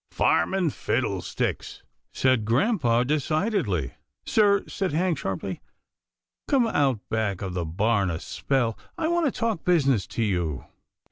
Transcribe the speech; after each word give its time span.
"Farming 0.11 0.71
fiddlesticks," 0.71 1.83
said 2.11 2.43
grampa 2.43 3.05
decidedly." 3.05 3.93
Sir," 4.25 4.63
said 4.67 4.93
Hank 4.93 5.19
sharply," 5.19 5.61
come 6.49 6.65
out 6.65 7.01
back 7.09 7.43
of 7.43 7.53
the 7.53 7.65
barn 7.65 8.09
a 8.09 8.19
spell. 8.19 8.79
I 8.97 9.07
want 9.07 9.27
to 9.27 9.31
talk 9.31 9.63
business 9.63 10.07
to 10.07 10.23
you." 10.23 10.65